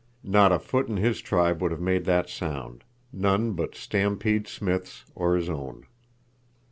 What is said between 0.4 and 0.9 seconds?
a foot